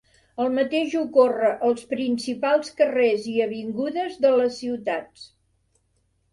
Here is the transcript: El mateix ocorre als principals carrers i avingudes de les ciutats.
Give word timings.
El 0.43 0.47
mateix 0.53 0.95
ocorre 1.01 1.51
als 1.67 1.83
principals 1.91 2.73
carrers 2.81 3.29
i 3.35 3.37
avingudes 3.47 4.19
de 4.27 4.35
les 4.41 4.59
ciutats. 4.65 5.31